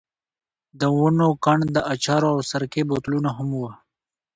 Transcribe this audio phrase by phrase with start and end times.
[0.79, 3.69] د ونو کنډ، د اچارو او سرکې بوتلونه هم وو.